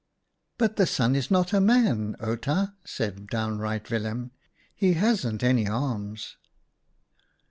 "But 0.57 0.77
the 0.77 0.87
Sun 0.87 1.15
is 1.15 1.29
not 1.29 1.53
a 1.53 1.61
man, 1.61 2.15
Outa," 2.19 2.73
said 2.83 3.27
downright 3.27 3.91
Willem, 3.91 4.19
"and 4.19 4.31
he 4.73 4.93
hasn't 4.93 5.43
any 5.43 5.67
arms." 5.67 6.37